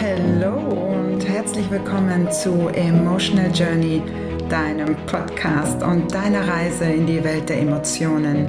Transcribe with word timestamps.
Hallo 0.00 0.56
und 0.56 1.28
herzlich 1.28 1.70
willkommen 1.70 2.30
zu 2.32 2.68
Emotional 2.68 3.50
Journey, 3.52 4.00
deinem 4.48 4.96
Podcast 5.06 5.82
und 5.82 6.14
deiner 6.14 6.48
Reise 6.48 6.84
in 6.86 7.06
die 7.06 7.22
Welt 7.22 7.50
der 7.50 7.60
Emotionen. 7.60 8.48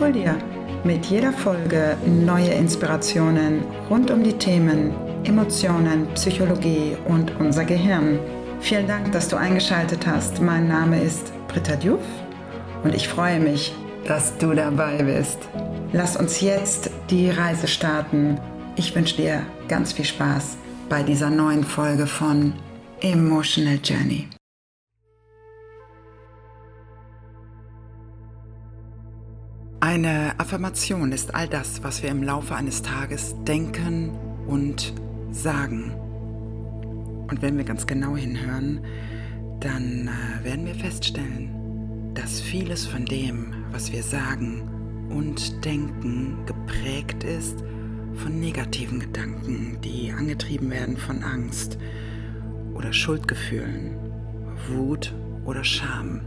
Hol 0.00 0.10
dir 0.10 0.36
mit 0.82 1.06
jeder 1.06 1.32
Folge 1.32 1.96
neue 2.04 2.50
Inspirationen 2.50 3.62
rund 3.88 4.10
um 4.10 4.24
die 4.24 4.32
Themen 4.32 4.92
Emotionen, 5.22 6.08
Psychologie 6.14 6.96
und 7.06 7.38
unser 7.38 7.64
Gehirn. 7.64 8.18
Vielen 8.62 8.86
Dank, 8.86 9.10
dass 9.10 9.28
du 9.28 9.36
eingeschaltet 9.36 10.06
hast. 10.06 10.40
Mein 10.40 10.68
Name 10.68 11.02
ist 11.02 11.32
Britta 11.48 11.74
Diouf 11.74 12.00
und 12.84 12.94
ich 12.94 13.08
freue 13.08 13.40
mich, 13.40 13.74
dass 14.06 14.38
du 14.38 14.54
dabei 14.54 15.02
bist. 15.02 15.38
Lass 15.92 16.16
uns 16.16 16.40
jetzt 16.40 16.88
die 17.10 17.28
Reise 17.28 17.66
starten. 17.66 18.40
Ich 18.76 18.94
wünsche 18.94 19.16
dir 19.16 19.44
ganz 19.66 19.92
viel 19.92 20.04
Spaß 20.04 20.56
bei 20.88 21.02
dieser 21.02 21.28
neuen 21.28 21.64
Folge 21.64 22.06
von 22.06 22.52
Emotional 23.00 23.80
Journey. 23.82 24.28
Eine 29.80 30.34
Affirmation 30.38 31.10
ist 31.10 31.34
all 31.34 31.48
das, 31.48 31.82
was 31.82 32.00
wir 32.04 32.10
im 32.10 32.22
Laufe 32.22 32.54
eines 32.54 32.82
Tages 32.82 33.34
denken 33.44 34.16
und 34.46 34.94
sagen. 35.32 36.01
Und 37.32 37.40
wenn 37.40 37.56
wir 37.56 37.64
ganz 37.64 37.86
genau 37.86 38.14
hinhören, 38.14 38.82
dann 39.58 40.06
äh, 40.06 40.44
werden 40.44 40.66
wir 40.66 40.74
feststellen, 40.74 41.48
dass 42.12 42.42
vieles 42.42 42.84
von 42.84 43.06
dem, 43.06 43.54
was 43.70 43.90
wir 43.90 44.02
sagen 44.02 44.68
und 45.08 45.64
denken, 45.64 46.36
geprägt 46.44 47.24
ist 47.24 47.64
von 48.16 48.38
negativen 48.38 49.00
Gedanken, 49.00 49.78
die 49.82 50.12
angetrieben 50.12 50.70
werden 50.70 50.98
von 50.98 51.22
Angst 51.22 51.78
oder 52.74 52.92
Schuldgefühlen, 52.92 53.96
Wut 54.68 55.14
oder 55.46 55.64
Scham. 55.64 56.20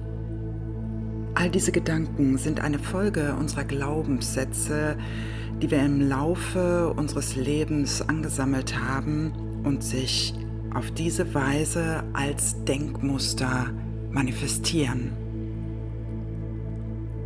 All 1.36 1.52
diese 1.52 1.72
Gedanken 1.72 2.40
sind 2.40 2.62
eine 2.62 2.80
Folge 2.80 3.36
unserer 3.36 3.66
Glaubenssätze, 3.66 4.98
die 5.62 5.70
wir 5.70 5.86
im 5.86 6.02
Laufe 6.10 6.92
unseres 6.98 7.36
Lebens 7.36 8.02
angesammelt 8.02 8.76
haben 8.80 9.62
und 9.64 9.84
sich 9.84 10.34
auf 10.76 10.92
diese 10.92 11.34
Weise 11.34 12.04
als 12.14 12.64
Denkmuster 12.66 13.72
manifestieren. 14.12 15.12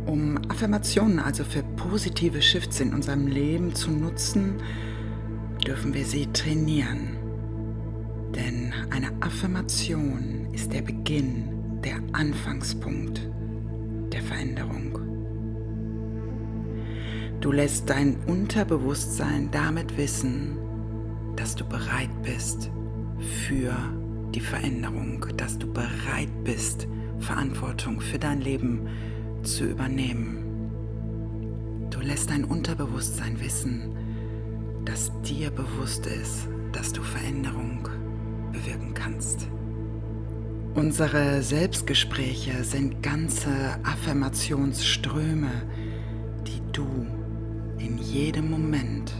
Um 0.06 0.38
Affirmationen 0.48 1.18
also 1.18 1.44
für 1.44 1.62
positive 1.76 2.40
Shifts 2.40 2.80
in 2.80 2.94
unserem 2.94 3.26
Leben 3.26 3.74
zu 3.74 3.90
nutzen, 3.90 4.54
dürfen 5.66 5.92
wir 5.94 6.04
sie 6.04 6.26
trainieren. 6.32 7.16
Denn 8.34 8.72
eine 8.90 9.10
Affirmation 9.20 10.48
ist 10.52 10.72
der 10.72 10.82
Beginn, 10.82 11.80
der 11.82 11.96
Anfangspunkt 12.12 13.28
der 14.12 14.22
Veränderung. 14.22 14.98
Du 17.40 17.50
lässt 17.50 17.90
dein 17.90 18.16
Unterbewusstsein 18.26 19.50
damit 19.50 19.96
wissen, 19.96 20.56
dass 21.36 21.56
du 21.56 21.64
bereit 21.64 22.10
bist 22.22 22.70
für 23.20 23.74
die 24.34 24.40
Veränderung, 24.40 25.26
dass 25.36 25.58
du 25.58 25.72
bereit 25.72 26.30
bist, 26.44 26.86
Verantwortung 27.18 28.00
für 28.00 28.18
dein 28.18 28.40
Leben 28.40 28.88
zu 29.42 29.64
übernehmen. 29.64 30.38
Du 31.90 32.00
lässt 32.00 32.30
dein 32.30 32.44
Unterbewusstsein 32.44 33.40
wissen, 33.40 33.96
dass 34.84 35.10
dir 35.22 35.50
bewusst 35.50 36.06
ist, 36.06 36.48
dass 36.72 36.92
du 36.92 37.02
Veränderung 37.02 37.88
bewirken 38.52 38.94
kannst. 38.94 39.48
Unsere 40.74 41.42
Selbstgespräche 41.42 42.62
sind 42.62 43.02
ganze 43.02 43.50
Affirmationsströme, 43.82 45.50
die 46.46 46.62
du 46.72 46.86
in 47.78 47.98
jedem 47.98 48.50
Moment 48.50 49.12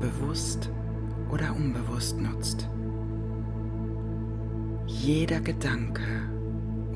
bewusst 0.00 0.70
oder 1.30 1.54
unbewusst 1.54 2.20
nutzt. 2.20 2.68
Jeder 5.04 5.40
Gedanke 5.40 6.30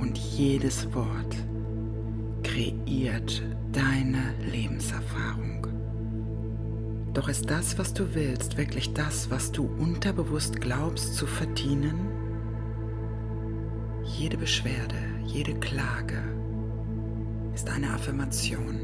und 0.01 0.17
jedes 0.17 0.95
Wort 0.95 1.37
kreiert 2.43 3.43
deine 3.71 4.33
Lebenserfahrung. 4.51 5.67
Doch 7.13 7.29
ist 7.29 7.51
das, 7.51 7.79
was 7.79 7.93
du 7.93 8.15
willst, 8.15 8.57
wirklich 8.57 8.95
das, 8.95 9.31
was 9.31 9.53
du 9.53 9.67
unterbewusst 9.67 10.59
glaubst 10.59 11.17
zu 11.17 11.27
verdienen? 11.27 12.09
Jede 14.05 14.39
Beschwerde, 14.39 14.97
jede 15.27 15.53
Klage 15.61 16.23
ist 17.55 17.69
eine 17.69 17.91
Affirmation. 17.91 18.81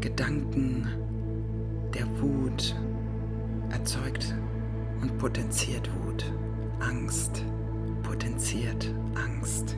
Gedanken 0.00 0.88
der 1.94 2.08
Wut 2.20 2.74
erzeugt 3.70 4.34
und 5.00 5.16
potenziert 5.18 5.88
Wut. 6.02 6.33
Angst 6.88 7.44
potenziert 8.02 8.94
Angst. 9.14 9.76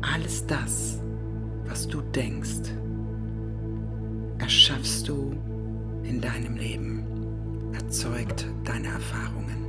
Alles 0.00 0.46
das, 0.46 1.00
was 1.66 1.86
du 1.86 2.00
denkst, 2.00 2.72
erschaffst 4.38 5.08
du 5.08 5.34
in 6.04 6.20
deinem 6.20 6.56
Leben, 6.56 7.04
erzeugt 7.74 8.46
deine 8.64 8.88
Erfahrungen. 8.88 9.66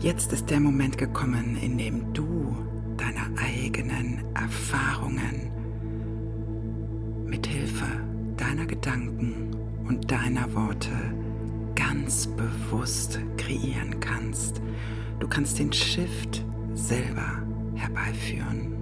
Jetzt 0.00 0.32
ist 0.32 0.50
der 0.50 0.60
Moment 0.60 0.96
gekommen, 0.98 1.56
in 1.60 1.78
dem 1.78 2.12
du 2.12 2.56
deine 2.96 3.38
eigenen 3.38 4.24
Erfahrungen 4.34 5.50
mit 7.26 7.46
Hilfe 7.46 7.86
deiner 8.36 8.66
Gedanken 8.66 9.50
und 9.86 10.10
deiner 10.10 10.52
Worte 10.54 10.90
ganz 11.74 12.26
bewusst 12.26 13.18
kreieren 13.36 13.98
kannst. 14.00 14.60
Du 15.18 15.28
kannst 15.28 15.58
den 15.58 15.72
Shift 15.72 16.44
selber 16.74 17.42
herbeiführen. 17.74 18.72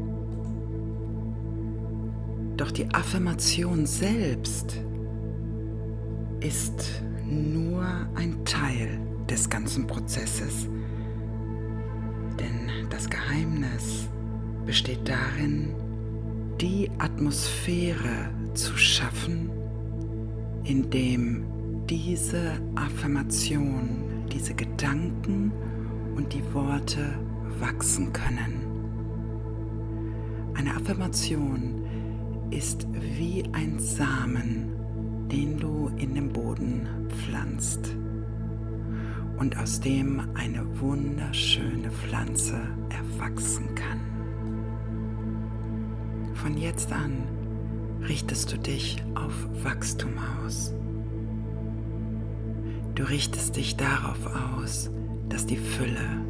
Doch 2.56 2.70
die 2.70 2.88
Affirmation 2.92 3.86
selbst 3.86 4.78
ist 6.40 7.02
nur 7.26 7.84
ein 8.14 8.44
Teil 8.44 9.00
des 9.28 9.48
ganzen 9.48 9.86
Prozesses. 9.86 10.66
Denn 12.38 12.70
das 12.90 13.08
Geheimnis 13.08 14.08
besteht 14.66 15.08
darin, 15.08 15.74
die 16.60 16.90
Atmosphäre 16.98 18.30
zu 18.54 18.76
schaffen, 18.76 19.50
in 20.64 20.90
dem 20.90 21.44
diese 21.90 22.52
Affirmation, 22.76 24.24
diese 24.32 24.54
Gedanken 24.54 25.50
und 26.14 26.32
die 26.32 26.54
Worte 26.54 27.18
wachsen 27.58 28.12
können. 28.12 28.62
Eine 30.54 30.76
Affirmation 30.76 31.84
ist 32.50 32.86
wie 32.92 33.42
ein 33.52 33.80
Samen, 33.80 34.70
den 35.32 35.58
du 35.58 35.90
in 35.96 36.14
den 36.14 36.32
Boden 36.32 36.86
pflanzt 37.08 37.96
und 39.38 39.58
aus 39.58 39.80
dem 39.80 40.22
eine 40.34 40.64
wunderschöne 40.80 41.90
Pflanze 41.90 42.60
erwachsen 42.90 43.74
kann. 43.74 44.00
Von 46.34 46.56
jetzt 46.56 46.92
an 46.92 47.24
richtest 48.06 48.52
du 48.52 48.58
dich 48.58 49.02
auf 49.16 49.34
Wachstum 49.64 50.12
aus. 50.44 50.72
Du 53.00 53.06
richtest 53.06 53.56
dich 53.56 53.78
darauf 53.78 54.18
aus, 54.58 54.90
dass 55.30 55.46
die 55.46 55.56
Fülle 55.56 56.22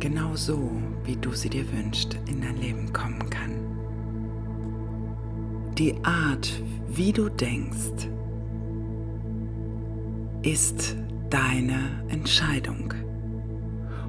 genau 0.00 0.34
so, 0.34 0.72
wie 1.04 1.14
du 1.14 1.32
sie 1.32 1.48
dir 1.48 1.72
wünschst, 1.72 2.18
in 2.26 2.40
dein 2.40 2.56
Leben 2.56 2.92
kommen 2.92 3.30
kann. 3.30 3.52
Die 5.74 5.94
Art, 6.02 6.50
wie 6.88 7.12
du 7.12 7.28
denkst, 7.28 8.08
ist 10.42 10.96
deine 11.30 11.78
Entscheidung. 12.08 12.92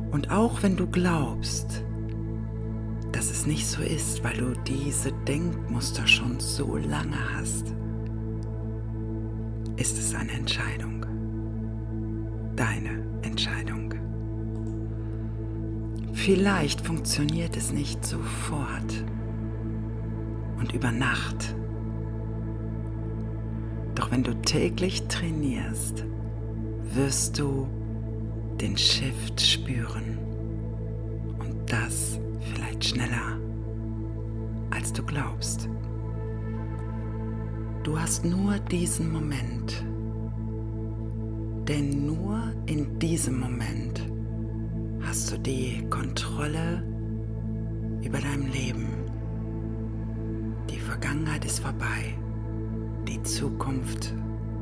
Und 0.09 0.31
auch 0.31 0.63
wenn 0.63 0.75
du 0.75 0.87
glaubst, 0.87 1.83
dass 3.11 3.29
es 3.29 3.45
nicht 3.45 3.67
so 3.67 3.83
ist, 3.83 4.23
weil 4.23 4.37
du 4.37 4.55
diese 4.65 5.11
Denkmuster 5.27 6.07
schon 6.07 6.39
so 6.39 6.77
lange 6.77 7.35
hast, 7.35 7.75
ist 9.77 9.99
es 9.99 10.15
eine 10.15 10.31
Entscheidung. 10.31 10.98
Deine 12.59 13.01
Entscheidung. 13.21 13.93
Vielleicht 16.11 16.81
funktioniert 16.81 17.55
es 17.55 17.71
nicht 17.71 18.05
sofort 18.05 19.05
und 20.57 20.73
über 20.73 20.91
Nacht. 20.91 21.55
Doch 23.95 24.11
wenn 24.11 24.23
du 24.23 24.33
täglich 24.41 25.07
trainierst, 25.07 26.03
wirst 26.93 27.39
du 27.39 27.65
den 28.59 28.75
Shift 28.75 29.39
spüren. 29.39 30.17
Und 31.39 31.71
das 31.71 32.19
vielleicht 32.41 32.83
schneller, 32.83 33.39
als 34.69 34.91
du 34.91 35.01
glaubst. 35.01 35.69
Du 37.83 37.97
hast 37.97 38.25
nur 38.25 38.59
diesen 38.59 39.13
Moment. 39.13 39.85
Denn 41.69 42.07
nur 42.07 42.51
in 42.65 42.97
diesem 42.97 43.39
Moment 43.39 44.03
hast 45.01 45.31
du 45.31 45.37
die 45.37 45.85
Kontrolle 45.91 46.83
über 48.01 48.17
dein 48.17 48.51
Leben. 48.51 48.87
Die 50.67 50.79
Vergangenheit 50.79 51.45
ist 51.45 51.59
vorbei, 51.59 52.17
die 53.07 53.21
Zukunft 53.21 54.15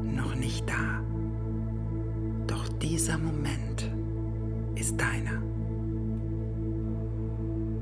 noch 0.04 0.36
nicht 0.36 0.69
da. 0.69 1.01
Doch 2.45 2.68
dieser 2.80 3.18
Moment 3.18 3.89
ist 4.75 5.00
deiner. 5.00 5.42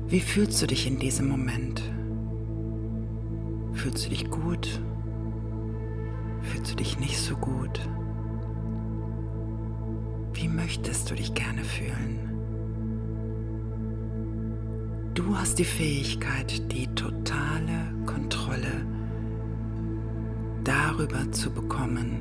Wie 0.06 0.20
fühlst 0.20 0.62
du 0.62 0.68
dich 0.68 0.86
in 0.86 1.00
diesem 1.00 1.26
Moment? 1.26 1.82
Fühlst 3.72 4.06
du 4.06 4.10
dich 4.10 4.30
gut? 4.30 4.80
Fühlst 6.42 6.70
du 6.70 6.76
dich 6.76 7.00
nicht 7.00 7.18
so 7.18 7.34
gut? 7.34 7.80
Wie 10.36 10.48
möchtest 10.48 11.10
du 11.10 11.14
dich 11.14 11.32
gerne 11.32 11.64
fühlen? 11.64 12.18
Du 15.14 15.34
hast 15.34 15.58
die 15.58 15.64
Fähigkeit, 15.64 16.70
die 16.72 16.86
totale 16.88 17.94
Kontrolle 18.04 18.86
darüber 20.62 21.32
zu 21.32 21.50
bekommen, 21.50 22.20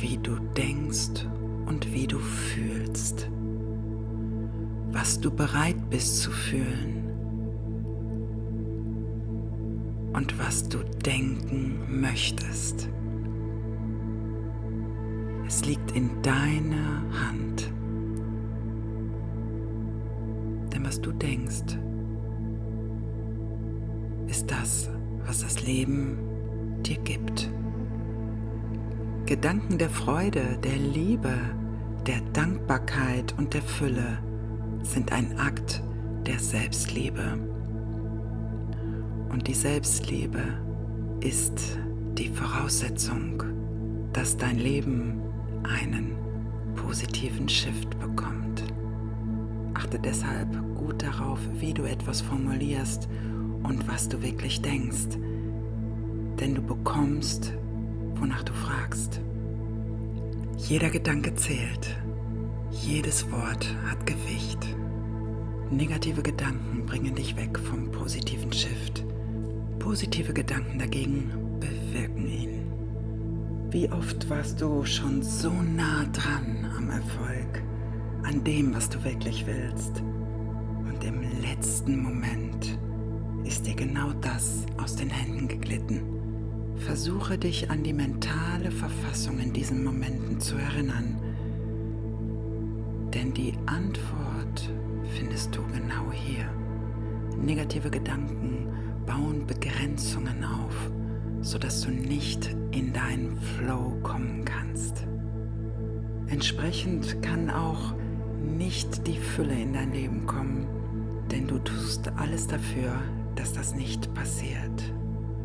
wie 0.00 0.16
du 0.16 0.38
denkst 0.56 1.26
und 1.66 1.92
wie 1.92 2.06
du 2.06 2.18
fühlst, 2.18 3.28
was 4.92 5.20
du 5.20 5.30
bereit 5.30 5.90
bist 5.90 6.22
zu 6.22 6.30
fühlen 6.30 7.04
und 10.14 10.38
was 10.38 10.66
du 10.66 10.78
denken 11.04 12.00
möchtest. 12.00 12.88
Es 15.50 15.64
liegt 15.64 15.90
in 15.96 16.22
deiner 16.22 17.02
Hand. 17.10 17.72
Denn 20.72 20.84
was 20.84 21.00
du 21.00 21.10
denkst, 21.10 21.76
ist 24.28 24.48
das, 24.48 24.90
was 25.26 25.40
das 25.40 25.66
Leben 25.66 26.18
dir 26.86 26.98
gibt. 26.98 27.50
Gedanken 29.26 29.78
der 29.78 29.90
Freude, 29.90 30.56
der 30.62 30.76
Liebe, 30.76 31.34
der 32.06 32.20
Dankbarkeit 32.32 33.34
und 33.36 33.52
der 33.52 33.62
Fülle 33.62 34.18
sind 34.84 35.10
ein 35.10 35.36
Akt 35.36 35.82
der 36.26 36.38
Selbstliebe. 36.38 37.40
Und 39.32 39.48
die 39.48 39.54
Selbstliebe 39.54 40.44
ist 41.18 41.76
die 42.16 42.28
Voraussetzung, 42.28 43.42
dass 44.12 44.36
dein 44.36 44.56
Leben 44.56 45.19
einen 45.62 46.16
positiven 46.76 47.48
Shift 47.48 47.98
bekommt. 47.98 48.64
Achte 49.74 49.98
deshalb 49.98 50.48
gut 50.74 51.02
darauf, 51.02 51.38
wie 51.54 51.72
du 51.72 51.84
etwas 51.84 52.20
formulierst 52.20 53.08
und 53.62 53.86
was 53.88 54.08
du 54.08 54.22
wirklich 54.22 54.60
denkst, 54.62 55.16
denn 56.40 56.54
du 56.54 56.62
bekommst, 56.62 57.52
wonach 58.14 58.42
du 58.42 58.52
fragst. 58.52 59.20
Jeder 60.56 60.90
Gedanke 60.90 61.34
zählt. 61.34 61.96
Jedes 62.70 63.30
Wort 63.32 63.74
hat 63.86 64.06
Gewicht. 64.06 64.76
Negative 65.70 66.22
Gedanken 66.22 66.86
bringen 66.86 67.14
dich 67.14 67.36
weg 67.36 67.58
vom 67.58 67.90
positiven 67.90 68.52
Shift. 68.52 69.04
Positive 69.78 70.32
Gedanken 70.32 70.78
dagegen 70.78 71.30
bewirken 71.58 72.26
ihn. 72.28 72.59
Wie 73.70 73.88
oft 73.92 74.28
warst 74.28 74.60
du 74.60 74.84
schon 74.84 75.22
so 75.22 75.48
nah 75.48 76.04
dran 76.12 76.68
am 76.76 76.90
Erfolg, 76.90 77.62
an 78.24 78.42
dem, 78.42 78.74
was 78.74 78.88
du 78.88 79.04
wirklich 79.04 79.46
willst. 79.46 80.02
Und 80.88 81.04
im 81.04 81.22
letzten 81.40 82.02
Moment 82.02 82.76
ist 83.44 83.68
dir 83.68 83.76
genau 83.76 84.12
das 84.22 84.66
aus 84.76 84.96
den 84.96 85.08
Händen 85.08 85.46
geglitten. 85.46 86.02
Versuche 86.78 87.38
dich 87.38 87.70
an 87.70 87.84
die 87.84 87.92
mentale 87.92 88.72
Verfassung 88.72 89.38
in 89.38 89.52
diesen 89.52 89.84
Momenten 89.84 90.40
zu 90.40 90.56
erinnern. 90.56 91.16
Denn 93.14 93.32
die 93.34 93.54
Antwort 93.66 94.68
findest 95.16 95.54
du 95.54 95.60
genau 95.72 96.10
hier. 96.10 96.50
Negative 97.40 97.88
Gedanken 97.88 98.66
bauen 99.06 99.46
Begrenzungen 99.46 100.42
auf, 100.42 100.90
sodass 101.40 101.82
du 101.82 101.90
nicht 101.90 102.54
in 102.70 102.92
deinen 102.92 103.36
Flow 103.38 103.96
kommen 104.02 104.44
kannst. 104.44 105.06
Entsprechend 106.26 107.22
kann 107.22 107.50
auch 107.50 107.94
nicht 108.42 109.06
die 109.06 109.18
Fülle 109.18 109.54
in 109.54 109.72
dein 109.72 109.92
Leben 109.92 110.26
kommen, 110.26 110.66
denn 111.30 111.46
du 111.46 111.58
tust 111.58 112.10
alles 112.16 112.46
dafür, 112.46 112.92
dass 113.36 113.52
das 113.52 113.74
nicht 113.74 114.12
passiert. 114.14 114.94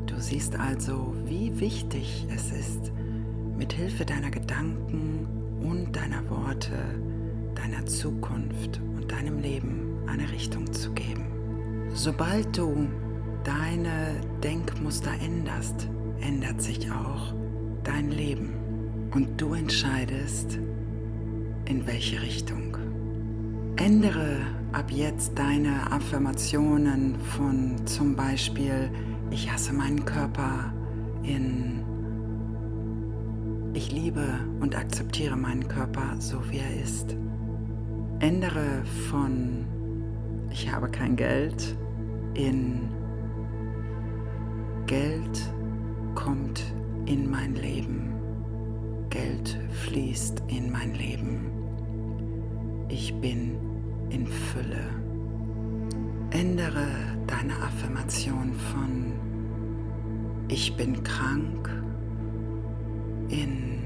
Du 0.05 0.19
siehst 0.19 0.59
also, 0.59 1.13
wie 1.25 1.59
wichtig 1.59 2.27
es 2.33 2.51
ist, 2.51 2.91
mit 3.57 3.73
Hilfe 3.73 4.05
deiner 4.05 4.31
Gedanken 4.31 5.27
und 5.61 5.95
deiner 5.95 6.29
Worte 6.29 6.77
deiner 7.55 7.85
Zukunft 7.85 8.79
und 8.95 9.11
deinem 9.11 9.39
Leben 9.39 9.97
eine 10.07 10.29
Richtung 10.31 10.71
zu 10.71 10.91
geben. 10.91 11.25
Sobald 11.93 12.57
du 12.57 12.87
deine 13.45 14.19
Denkmuster 14.43 15.11
änderst, 15.23 15.87
ändert 16.19 16.61
sich 16.61 16.91
auch 16.91 17.33
dein 17.83 18.11
Leben 18.11 18.53
und 19.13 19.39
du 19.39 19.53
entscheidest, 19.53 20.59
in 21.65 21.87
welche 21.87 22.21
Richtung. 22.21 22.75
Ändere 23.77 24.39
ab 24.71 24.91
jetzt 24.91 25.37
deine 25.37 25.91
Affirmationen 25.91 27.15
von 27.19 27.85
zum 27.85 28.15
Beispiel 28.15 28.89
ich 29.31 29.51
hasse 29.51 29.73
meinen 29.73 30.05
Körper 30.05 30.73
in 31.23 31.83
ich 33.73 33.91
liebe 33.91 34.39
und 34.61 34.75
akzeptiere 34.77 35.35
meinen 35.35 35.67
Körper 35.67 36.15
so 36.19 36.41
wie 36.49 36.59
er 36.59 36.83
ist. 36.83 37.15
Ändere 38.19 38.83
von 39.09 39.65
ich 40.49 40.71
habe 40.71 40.89
kein 40.89 41.15
Geld 41.15 41.75
in 42.33 42.94
Geld 44.87 45.51
kommt 46.13 46.63
in 47.07 47.27
mein 47.27 47.55
Leben. 47.55 48.13
Geld 49.09 49.57
fließt 49.83 50.43
in 50.47 50.71
mein 50.71 50.93
Leben. 50.93 51.51
Ich 52.87 53.11
bin 53.15 53.57
in 54.11 54.27
Fülle. 54.27 54.85
Ändere 56.29 56.85
deine 57.25 57.53
Affirmation 57.63 58.53
von 58.53 59.13
Ich 60.49 60.75
bin 60.77 61.01
krank 61.01 61.67
in 63.29 63.81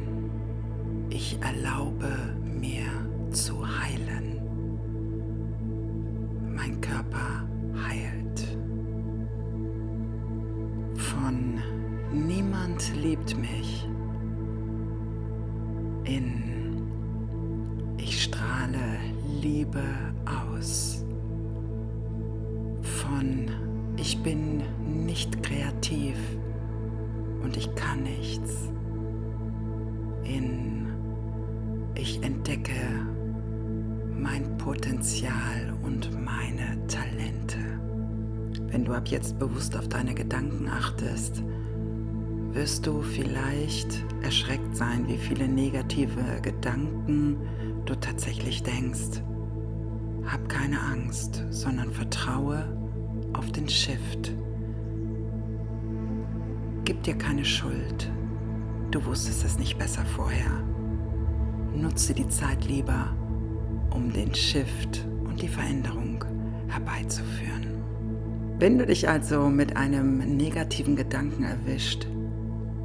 Ich 1.10 1.38
erlaube 1.42 2.12
mir 2.44 3.09
Niemand 12.80 13.04
liebt 13.04 13.38
mich. 13.38 13.88
In 16.06 16.88
Ich 17.98 18.24
strahle 18.24 19.00
Liebe 19.42 19.84
aus. 20.26 21.04
Von 22.82 23.50
ich 23.98 24.22
bin 24.24 24.64
nicht 25.06 25.44
kreativ 25.44 26.18
und 27.44 27.58
ich 27.58 27.74
kann 27.76 28.04
nichts. 28.04 28.70
In 30.24 30.88
ich 31.96 32.24
entdecke 32.24 32.80
mein 34.16 34.58
Potenzial 34.58 35.74
und 35.84 36.12
meine 36.24 36.86
Talente. 36.88 37.58
Wenn 38.68 38.86
du 38.86 38.94
ab 38.94 39.08
jetzt 39.08 39.38
bewusst 39.38 39.76
auf 39.76 39.90
deine 39.90 40.14
Gedanken 40.14 40.70
achtest, 40.70 41.44
wirst 42.52 42.88
du 42.88 43.02
vielleicht 43.02 44.04
erschreckt 44.22 44.76
sein, 44.76 45.08
wie 45.08 45.18
viele 45.18 45.48
negative 45.48 46.42
Gedanken 46.42 47.38
du 47.86 47.96
tatsächlich 47.96 48.64
denkst. 48.64 49.22
hab 50.26 50.48
keine 50.48 50.80
Angst, 50.82 51.44
sondern 51.50 51.92
vertraue 51.92 52.78
auf 53.34 53.52
den 53.52 53.68
Shift. 53.68 54.32
Gib 56.86 57.02
dir 57.04 57.16
keine 57.16 57.46
Schuld. 57.46 58.12
Du 58.92 59.04
wusstest 59.06 59.44
es 59.46 59.58
nicht 59.58 59.78
besser 59.80 60.06
vorher. 60.06 60.64
Nutze 61.76 62.14
die 62.14 62.28
Zeit 62.28 62.66
lieber, 62.66 63.16
um 63.92 64.12
den 64.12 64.36
Shift 64.36 65.06
und 65.24 65.42
die 65.42 65.48
Veränderung 65.48 66.24
herbeizuführen. 66.68 67.68
Wenn 68.60 68.78
du 68.78 68.86
dich 68.86 69.08
also 69.08 69.50
mit 69.50 69.78
einem 69.78 70.18
negativen 70.36 70.96
Gedanken 70.96 71.44
erwischt, 71.44 72.08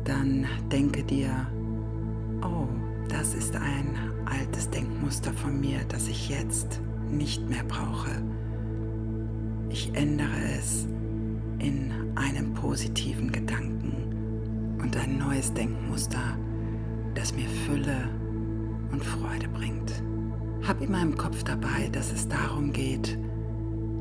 dann 0.04 0.46
denke 0.70 1.02
dir, 1.02 1.46
oh, 2.42 2.68
das 3.08 3.34
ist 3.34 3.56
ein 3.56 3.96
altes 4.26 4.70
Denkmuster 4.70 5.32
von 5.32 5.60
mir, 5.60 5.80
das 5.88 6.08
ich 6.08 6.28
jetzt 6.28 6.80
nicht 7.10 7.48
mehr 7.48 7.64
brauche. 7.64 8.10
Ich 9.70 9.94
ändere 9.94 10.56
es 10.58 10.86
in 11.58 11.90
einen 12.14 12.54
positiven 12.54 13.32
Gedanken 13.32 14.76
und 14.80 14.96
ein 14.96 15.18
neues 15.18 15.52
Denkmuster, 15.54 16.38
das 17.14 17.34
mir 17.34 17.48
Fülle 17.48 18.08
und 18.92 19.02
Freude 19.04 19.48
bringt. 19.48 20.02
Hab 20.66 20.80
immer 20.80 21.02
im 21.02 21.16
Kopf 21.16 21.42
dabei, 21.44 21.88
dass 21.92 22.12
es 22.12 22.28
darum 22.28 22.72
geht, 22.72 23.18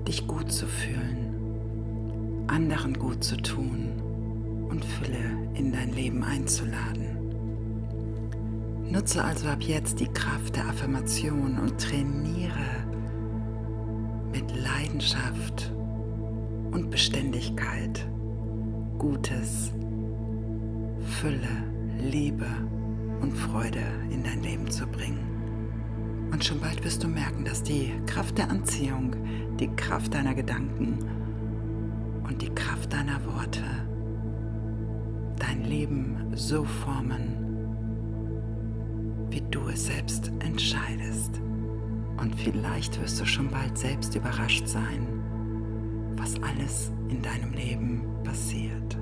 dich 0.08 0.28
gut 0.28 0.52
zu 0.52 0.68
fühlen, 0.68 2.46
anderen 2.48 2.94
gut 2.94 3.24
zu 3.24 3.38
tun 3.38 3.93
und 4.74 4.84
Fülle 4.84 5.38
in 5.54 5.72
dein 5.72 5.94
Leben 5.94 6.24
einzuladen. 6.24 7.06
Nutze 8.90 9.24
also 9.24 9.48
ab 9.48 9.62
jetzt 9.62 10.00
die 10.00 10.08
Kraft 10.08 10.56
der 10.56 10.68
Affirmation 10.68 11.60
und 11.60 11.80
trainiere 11.80 12.84
mit 14.32 14.52
Leidenschaft 14.56 15.72
und 16.72 16.90
Beständigkeit 16.90 18.08
Gutes, 18.98 19.72
Fülle, 21.20 21.64
Liebe 22.00 22.48
und 23.22 23.32
Freude 23.32 23.84
in 24.10 24.24
dein 24.24 24.42
Leben 24.42 24.72
zu 24.72 24.88
bringen. 24.88 26.30
Und 26.32 26.44
schon 26.44 26.60
bald 26.60 26.84
wirst 26.84 27.04
du 27.04 27.08
merken, 27.08 27.46
dass 27.46 27.62
die 27.62 27.94
Kraft 28.08 28.40
der 28.40 28.50
Anziehung, 28.50 29.16
die 29.60 29.68
Kraft 29.76 30.16
deiner 30.16 30.34
Gedanken 30.34 30.98
und 32.28 32.42
die 32.42 32.50
Kraft 32.50 32.92
deiner 32.92 33.24
Worte 33.26 33.62
dein 35.46 35.64
Leben 35.66 36.32
so 36.36 36.64
formen, 36.64 37.36
wie 39.30 39.42
du 39.52 39.68
es 39.68 39.86
selbst 39.86 40.32
entscheidest. 40.40 41.42
Und 42.18 42.36
vielleicht 42.36 43.02
wirst 43.02 43.20
du 43.20 43.26
schon 43.26 43.50
bald 43.50 43.78
selbst 43.78 44.16
überrascht 44.16 44.68
sein, 44.68 45.06
was 46.16 46.42
alles 46.44 46.92
in 47.10 47.22
deinem 47.22 47.52
Leben 47.54 48.04
passiert. 48.24 48.98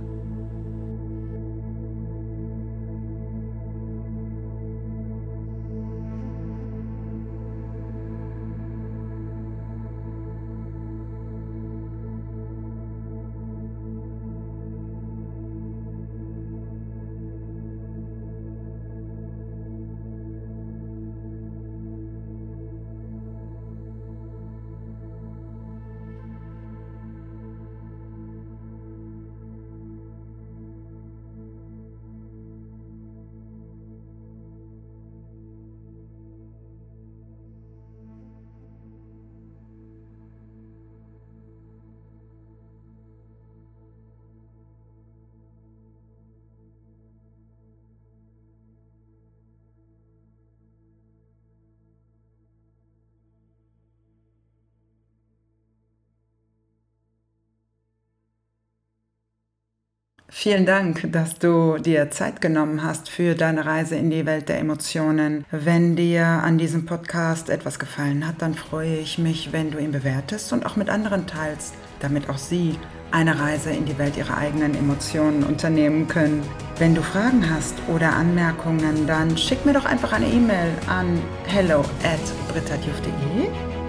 Vielen 60.34 60.66
Dank, 60.66 61.12
dass 61.12 61.38
du 61.38 61.78
dir 61.78 62.10
Zeit 62.10 62.40
genommen 62.40 62.84
hast 62.84 63.10
für 63.10 63.36
deine 63.36 63.66
Reise 63.66 63.98
in 63.98 64.10
die 64.10 64.26
Welt 64.26 64.48
der 64.48 64.60
Emotionen. 64.60 65.46
Wenn 65.52 65.98
dir 65.98 66.26
an 66.26 66.58
diesem 66.58 66.86
Podcast 66.86 67.50
etwas 67.50 67.78
gefallen 67.80 68.26
hat, 68.26 68.36
dann 68.42 68.56
freue 68.56 68.96
ich 68.96 69.18
mich, 69.18 69.52
wenn 69.52 69.72
du 69.72 69.78
ihn 69.78 69.92
bewertest 69.92 70.54
und 70.54 70.66
auch 70.66 70.78
mit 70.78 70.90
anderen 70.90 71.28
teilst, 71.28 71.76
damit 72.00 72.30
auch 72.30 72.38
sie 72.38 72.80
eine 73.12 73.40
Reise 73.40 73.72
in 73.72 73.86
die 73.86 74.00
Welt 74.00 74.16
ihrer 74.16 74.38
eigenen 74.38 74.74
Emotionen 74.74 75.44
unternehmen 75.44 76.08
können. 76.08 76.42
Wenn 76.80 76.96
du 76.96 77.04
Fragen 77.04 77.48
hast 77.54 77.76
oder 77.94 78.14
Anmerkungen, 78.14 79.06
dann 79.06 79.38
schick 79.38 79.66
mir 79.66 79.74
doch 79.74 79.86
einfach 79.86 80.14
eine 80.14 80.28
E-Mail 80.28 80.72
an 80.88 81.22
hello 81.46 81.82
at 82.04 82.20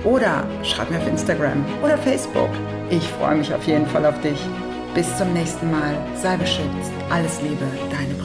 oder 0.05 0.45
schreib 0.65 0.91
mir 0.91 0.99
auf 0.99 1.07
Instagram 1.07 1.65
oder 1.83 1.97
Facebook. 1.97 2.51
Ich 2.91 3.05
freue 3.05 3.37
mich 3.37 3.55
auf 3.55 3.65
jeden 3.67 3.87
Fall 3.87 4.05
auf 4.05 4.21
dich. 4.21 4.39
Bis 4.95 5.17
zum 5.17 5.33
nächsten 5.33 5.71
Mal. 5.71 5.97
Sei 6.17 6.37
beschützt. 6.37 6.93
Alles 7.11 7.41
Liebe, 7.41 7.67
deine. 7.91 8.22